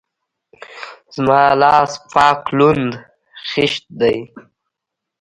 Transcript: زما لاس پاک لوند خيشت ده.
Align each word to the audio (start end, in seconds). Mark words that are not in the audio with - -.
زما 1.15 1.41
لاس 1.61 1.91
پاک 2.13 2.41
لوند 2.57 2.91
خيشت 3.49 3.85
ده. 3.99 4.13